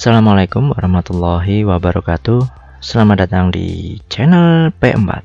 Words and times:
Assalamualaikum 0.00 0.72
warahmatullahi 0.72 1.60
wabarakatuh. 1.68 2.40
Selamat 2.80 3.28
datang 3.28 3.52
di 3.52 4.00
channel 4.08 4.72
P4 4.80 5.20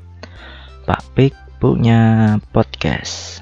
Pak 0.84 1.00
Pik 1.16 1.32
punya 1.56 2.36
podcast 2.52 3.40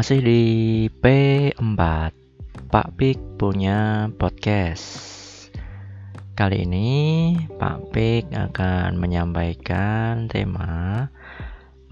Masih 0.00 0.24
di 0.24 0.42
P4 0.88 1.76
Pak 2.72 2.88
Pik 2.96 3.20
punya 3.36 4.08
podcast. 4.16 4.88
Kali 6.32 6.64
ini 6.64 6.88
Pak 7.60 7.92
Pik 7.92 8.32
akan 8.32 8.96
menyampaikan 8.96 10.24
tema 10.24 11.04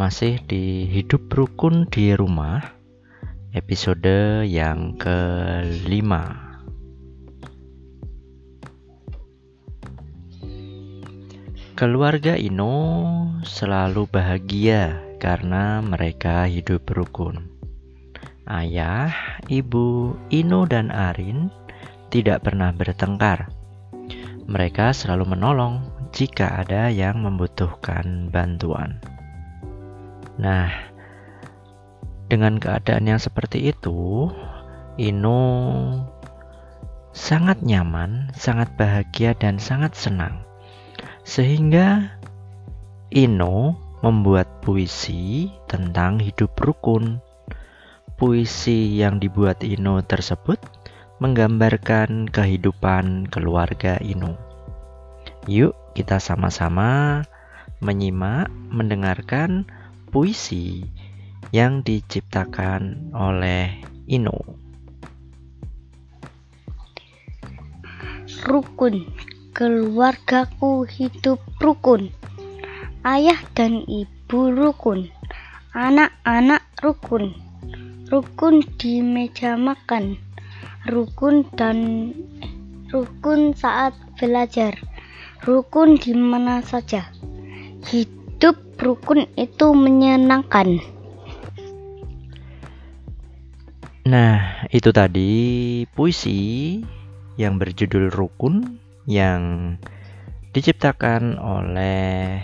Masih 0.01 0.41
di 0.41 0.89
hidup 0.89 1.29
rukun 1.29 1.85
di 1.93 2.17
rumah 2.17 2.65
Episode 3.53 4.49
yang 4.49 4.97
kelima. 4.97 6.33
Keluarga 11.77 12.41
Ino 12.41 12.73
selalu 13.45 14.09
bahagia 14.09 14.97
karena 15.21 15.85
mereka 15.85 16.49
hidup 16.49 16.89
rukun. 16.89 17.58
Ayah, 18.49 19.13
ibu, 19.53 20.17
Ino, 20.33 20.65
dan 20.65 20.89
Arin 20.89 21.53
tidak 22.09 22.49
pernah 22.49 22.73
bertengkar. 22.73 23.53
Mereka 24.49 24.97
selalu 24.97 25.37
menolong 25.37 25.85
jika 26.17 26.65
ada 26.65 26.89
yang 26.89 27.21
membutuhkan 27.21 28.33
bantuan. 28.33 29.05
Nah, 30.41 30.73
dengan 32.33 32.57
keadaan 32.57 33.05
yang 33.05 33.21
seperti 33.21 33.69
itu, 33.69 34.33
Ino 34.97 35.45
sangat 37.13 37.61
nyaman, 37.61 38.33
sangat 38.33 38.73
bahagia, 38.81 39.37
dan 39.37 39.61
sangat 39.61 39.93
senang. 39.93 40.41
Sehingga 41.21 42.17
Ino 43.13 43.77
membuat 44.01 44.65
puisi 44.65 45.53
tentang 45.69 46.17
hidup 46.17 46.57
rukun 46.57 47.21
Puisi 48.19 48.99
yang 48.99 49.23
dibuat 49.23 49.63
Ino 49.63 50.03
tersebut 50.03 50.59
menggambarkan 51.23 52.27
kehidupan 52.27 53.31
keluarga 53.31 53.95
Ino. 54.03 54.35
Yuk, 55.47 55.71
kita 55.95 56.19
sama-sama 56.19 57.23
menyimak, 57.79 58.51
mendengarkan 58.75 59.71
puisi 60.11 60.83
yang 61.55 61.87
diciptakan 61.87 63.15
oleh 63.15 63.87
Ino. 64.11 64.35
Rukun, 68.51 69.07
keluargaku 69.55 70.91
hidup 70.91 71.39
rukun. 71.63 72.11
Ayah 73.07 73.39
dan 73.55 73.87
ibu 73.87 74.51
rukun, 74.51 75.07
anak-anak 75.71 76.67
rukun 76.83 77.47
rukun 78.09 78.65
di 78.81 79.05
meja 79.05 79.53
makan, 79.61 80.17
rukun 80.89 81.45
dan 81.61 82.11
rukun 82.89 83.53
saat 83.53 83.93
belajar, 84.17 84.73
rukun 85.45 86.01
di 86.01 86.17
mana 86.17 86.65
saja. 86.65 87.05
Hidup 87.89 88.57
rukun 88.81 89.29
itu 89.37 89.77
menyenangkan. 89.77 90.81
Nah, 94.09 94.65
itu 94.73 94.89
tadi 94.89 95.33
puisi 95.93 96.81
yang 97.37 97.61
berjudul 97.61 98.09
Rukun 98.09 98.81
yang 99.05 99.77
diciptakan 100.57 101.37
oleh 101.37 102.41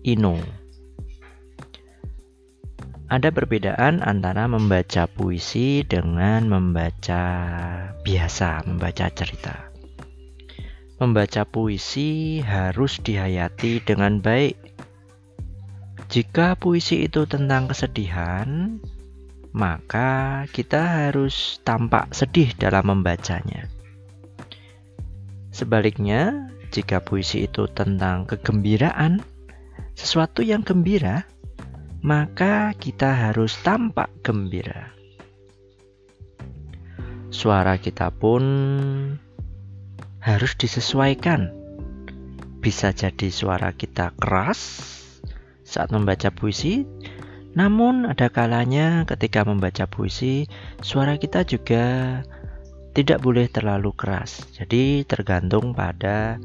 Ino. 0.00 0.63
Ada 3.04 3.28
perbedaan 3.28 4.00
antara 4.00 4.48
membaca 4.48 5.04
puisi 5.04 5.84
dengan 5.84 6.48
membaca 6.48 7.22
biasa, 8.00 8.64
membaca 8.64 9.12
cerita. 9.12 9.68
Membaca 10.96 11.44
puisi 11.44 12.40
harus 12.40 12.96
dihayati 13.04 13.84
dengan 13.84 14.24
baik. 14.24 14.56
Jika 16.08 16.56
puisi 16.56 17.04
itu 17.04 17.28
tentang 17.28 17.68
kesedihan, 17.68 18.80
maka 19.52 20.48
kita 20.48 21.04
harus 21.04 21.60
tampak 21.60 22.08
sedih 22.16 22.56
dalam 22.56 22.88
membacanya. 22.88 23.68
Sebaliknya, 25.52 26.48
jika 26.72 27.04
puisi 27.04 27.44
itu 27.44 27.68
tentang 27.68 28.24
kegembiraan, 28.24 29.20
sesuatu 29.92 30.40
yang 30.40 30.64
gembira, 30.64 31.28
maka 32.04 32.76
kita 32.76 33.16
harus 33.16 33.56
tampak 33.64 34.12
gembira. 34.20 34.92
Suara 37.32 37.80
kita 37.80 38.12
pun 38.12 38.44
harus 40.20 40.52
disesuaikan. 40.60 41.48
Bisa 42.60 42.92
jadi 42.92 43.32
suara 43.32 43.72
kita 43.72 44.12
keras 44.20 44.60
saat 45.64 45.88
membaca 45.96 46.28
puisi, 46.28 46.84
namun 47.56 48.04
ada 48.04 48.28
kalanya 48.28 49.08
ketika 49.08 49.48
membaca 49.48 49.88
puisi, 49.88 50.44
suara 50.84 51.16
kita 51.16 51.48
juga 51.48 52.20
tidak 52.92 53.24
boleh 53.24 53.48
terlalu 53.48 53.96
keras. 53.96 54.44
Jadi 54.52 55.08
tergantung 55.08 55.72
pada 55.72 56.36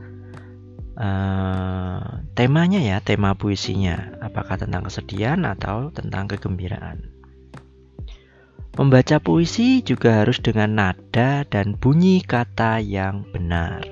uh, 0.99 2.21
temanya 2.35 2.83
ya, 2.83 2.99
tema 2.99 3.33
puisinya, 3.33 4.19
apakah 4.19 4.59
tentang 4.59 4.85
kesedihan 4.85 5.41
atau 5.47 5.89
tentang 5.95 6.27
kegembiraan. 6.27 7.15
Membaca 8.75 9.19
puisi 9.19 9.81
juga 9.81 10.23
harus 10.23 10.39
dengan 10.39 10.77
nada 10.77 11.43
dan 11.47 11.75
bunyi 11.75 12.23
kata 12.23 12.79
yang 12.79 13.27
benar. 13.31 13.83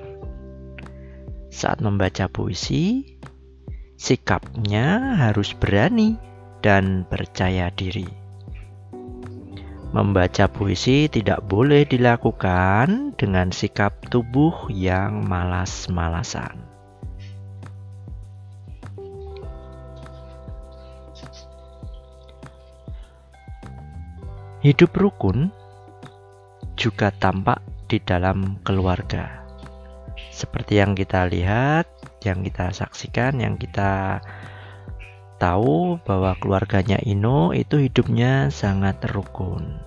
Saat 1.52 1.82
membaca 1.82 2.30
puisi, 2.30 3.16
sikapnya 3.98 5.18
harus 5.18 5.52
berani 5.52 6.16
dan 6.62 7.04
percaya 7.04 7.68
diri. 7.74 8.06
Membaca 9.88 10.52
puisi 10.52 11.08
tidak 11.08 11.48
boleh 11.48 11.88
dilakukan 11.88 13.16
dengan 13.16 13.48
sikap 13.48 14.04
tubuh 14.12 14.68
yang 14.68 15.24
malas-malasan. 15.24 16.67
Hidup 24.58 24.90
rukun 24.98 25.54
juga 26.74 27.14
tampak 27.14 27.62
di 27.86 28.02
dalam 28.02 28.58
keluarga. 28.66 29.46
Seperti 30.34 30.82
yang 30.82 30.98
kita 30.98 31.30
lihat, 31.30 31.86
yang 32.26 32.42
kita 32.42 32.74
saksikan, 32.74 33.38
yang 33.38 33.54
kita 33.54 34.18
tahu 35.38 36.02
bahwa 36.02 36.34
keluarganya 36.42 36.98
Ino 37.06 37.54
itu 37.54 37.78
hidupnya 37.78 38.50
sangat 38.50 38.98
rukun. 39.14 39.78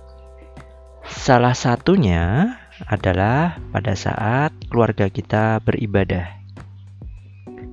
Salah 1.04 1.52
satunya 1.52 2.56
adalah 2.88 3.60
pada 3.76 3.92
saat 3.92 4.56
keluarga 4.72 5.12
kita 5.12 5.60
beribadah. 5.60 6.32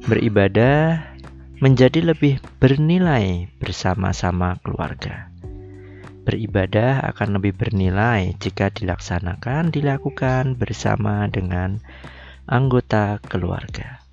Beribadah 0.03 1.15
menjadi 1.63 2.11
lebih 2.11 2.43
bernilai 2.59 3.47
bersama-sama 3.55 4.59
keluarga. 4.67 5.31
Beribadah 6.27 7.03
akan 7.15 7.39
lebih 7.39 7.55
bernilai 7.55 8.35
jika 8.39 8.67
dilaksanakan 8.73 9.71
dilakukan 9.71 10.59
bersama 10.59 11.27
dengan 11.31 11.79
anggota 12.49 13.21
keluarga. 13.23 14.03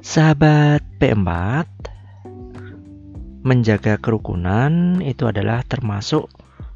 Sahabat 0.00 0.80
P4, 0.96 1.66
menjaga 3.40 3.96
kerukunan 3.96 5.00
itu 5.00 5.24
adalah 5.28 5.64
termasuk 5.64 6.28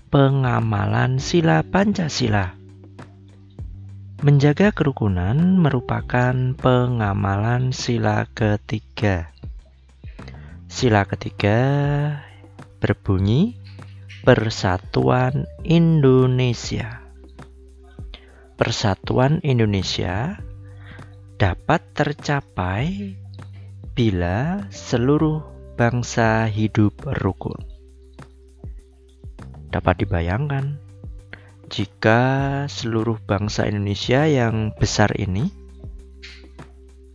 pengamalan 0.08 1.20
sila 1.20 1.60
Pancasila. 1.64 2.56
Menjaga 4.24 4.72
kerukunan 4.72 5.36
merupakan 5.60 6.32
pengamalan 6.56 7.76
sila 7.76 8.24
ketiga. 8.32 9.28
Sila 10.64 11.04
ketiga 11.04 11.60
berbunyi 12.84 13.56
Persatuan 14.28 15.48
Indonesia. 15.64 17.00
Persatuan 18.60 19.40
Indonesia 19.40 20.36
dapat 21.40 21.80
tercapai 21.96 23.16
bila 23.96 24.68
seluruh 24.68 25.40
bangsa 25.80 26.44
hidup 26.44 27.08
rukun. 27.24 27.56
Dapat 29.72 30.04
dibayangkan 30.04 30.76
jika 31.72 32.20
seluruh 32.68 33.16
bangsa 33.24 33.64
Indonesia 33.64 34.28
yang 34.28 34.76
besar 34.76 35.08
ini 35.16 35.48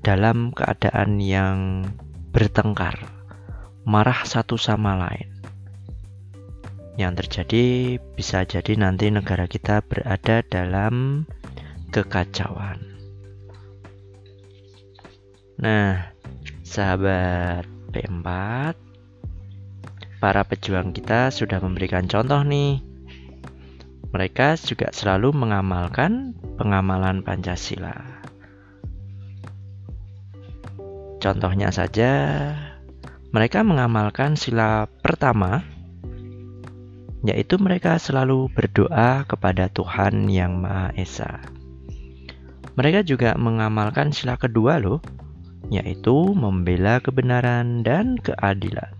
dalam 0.01 0.49
keadaan 0.49 1.21
yang 1.21 1.85
bertengkar, 2.33 3.05
marah 3.85 4.25
satu 4.25 4.57
sama 4.57 4.97
lain. 4.97 5.38
Yang 6.99 7.23
terjadi 7.23 7.95
bisa 8.19 8.43
jadi 8.43 8.75
nanti 8.75 9.07
negara 9.07 9.47
kita 9.47 9.79
berada 9.87 10.43
dalam 10.43 11.23
kekacauan. 11.95 12.83
Nah, 15.63 16.11
sahabat 16.67 17.63
P4, 17.95 18.27
para 20.19 20.43
pejuang 20.43 20.91
kita 20.91 21.31
sudah 21.31 21.63
memberikan 21.63 22.03
contoh 22.11 22.43
nih. 22.43 22.83
Mereka 24.11 24.59
juga 24.59 24.91
selalu 24.91 25.31
mengamalkan 25.31 26.35
pengamalan 26.59 27.23
Pancasila. 27.23 27.95
Contohnya 31.23 31.71
saja, 31.71 32.11
mereka 33.31 33.63
mengamalkan 33.63 34.35
sila 34.35 34.91
pertama, 34.99 35.78
yaitu 37.23 37.59
mereka 37.59 37.99
selalu 37.99 38.47
berdoa 38.55 39.27
kepada 39.27 39.67
Tuhan 39.71 40.31
Yang 40.31 40.53
Maha 40.55 40.87
Esa. 40.95 41.31
Mereka 42.79 43.03
juga 43.03 43.35
mengamalkan 43.35 44.15
sila 44.15 44.39
kedua, 44.39 44.79
loh, 44.79 45.03
yaitu 45.67 46.31
membela 46.31 47.03
kebenaran 47.03 47.83
dan 47.83 48.15
keadilan. 48.15 48.95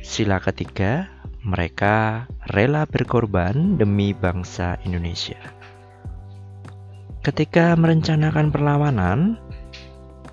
Sila 0.00 0.40
ketiga, 0.40 1.12
mereka 1.44 2.24
rela 2.56 2.88
berkorban 2.88 3.76
demi 3.76 4.16
bangsa 4.16 4.80
Indonesia. 4.88 5.38
Ketika 7.20 7.76
merencanakan 7.76 8.48
perlawanan, 8.48 9.36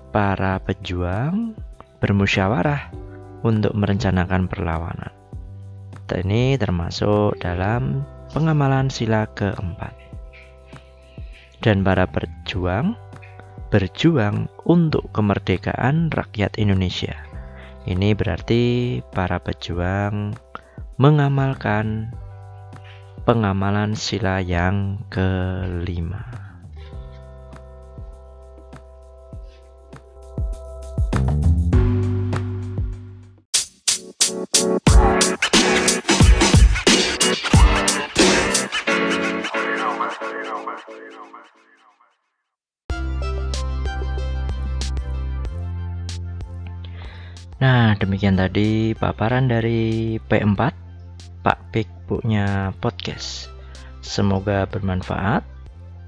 para 0.08 0.56
pejuang 0.64 1.52
bermusyawarah 2.00 2.90
untuk 3.44 3.76
merencanakan 3.76 4.48
perlawanan. 4.48 5.17
Ini 6.08 6.56
termasuk 6.56 7.36
dalam 7.44 8.06
pengamalan 8.32 8.88
sila 8.88 9.28
keempat. 9.36 9.92
Dan 11.60 11.84
para 11.84 12.08
pejuang 12.08 12.96
berjuang 13.68 14.48
untuk 14.64 15.12
kemerdekaan 15.12 16.08
rakyat 16.08 16.56
Indonesia. 16.56 17.12
Ini 17.84 18.16
berarti 18.16 18.98
para 19.12 19.36
pejuang 19.40 20.32
mengamalkan 20.96 22.12
pengamalan 23.28 23.92
sila 23.92 24.40
yang 24.40 25.04
kelima. 25.12 26.48
Nah, 47.58 47.98
demikian 47.98 48.38
tadi 48.38 48.94
paparan 48.94 49.50
dari 49.50 50.14
P4 50.22 50.60
Pak 51.42 51.58
Pik 51.74 51.90
punya 52.06 52.70
podcast. 52.78 53.50
Semoga 53.98 54.62
bermanfaat. 54.70 55.42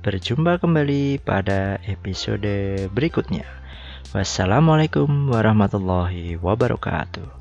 Berjumpa 0.07 0.63
kembali 0.63 1.19
pada 1.19 1.83
episode 1.91 2.87
berikutnya. 2.95 3.45
Wassalamualaikum 4.15 5.11
warahmatullahi 5.35 6.39
wabarakatuh. 6.39 7.40